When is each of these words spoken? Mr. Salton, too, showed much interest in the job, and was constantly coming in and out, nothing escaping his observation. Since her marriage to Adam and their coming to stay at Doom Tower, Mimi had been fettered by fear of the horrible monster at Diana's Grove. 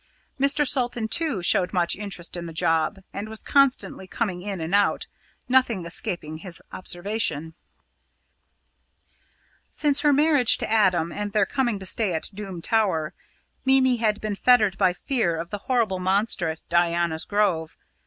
Mr. 0.39 0.67
Salton, 0.67 1.07
too, 1.07 1.43
showed 1.43 1.73
much 1.73 1.95
interest 1.95 2.35
in 2.35 2.47
the 2.47 2.53
job, 2.53 3.03
and 3.13 3.29
was 3.29 3.43
constantly 3.43 4.07
coming 4.07 4.41
in 4.41 4.59
and 4.59 4.73
out, 4.73 5.05
nothing 5.47 5.85
escaping 5.85 6.39
his 6.39 6.59
observation. 6.73 7.53
Since 9.69 9.99
her 10.01 10.11
marriage 10.11 10.57
to 10.57 10.67
Adam 10.71 11.11
and 11.11 11.33
their 11.33 11.45
coming 11.45 11.77
to 11.77 11.85
stay 11.85 12.13
at 12.13 12.31
Doom 12.33 12.63
Tower, 12.63 13.13
Mimi 13.63 13.97
had 13.97 14.19
been 14.19 14.35
fettered 14.35 14.75
by 14.75 14.91
fear 14.91 15.37
of 15.39 15.51
the 15.51 15.59
horrible 15.69 15.99
monster 15.99 16.49
at 16.49 16.67
Diana's 16.67 17.23
Grove. 17.23 17.77